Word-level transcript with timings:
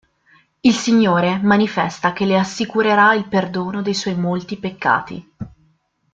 Il 0.61 0.73
Signore 0.73 1.37
manifesta 1.43 2.11
che 2.11 2.25
le 2.25 2.35
assicurerà 2.39 3.13
il 3.13 3.27
perdono 3.27 3.83
dei 3.83 3.93
suoi 3.93 4.15
molti 4.15 4.57
peccati. 4.57 5.31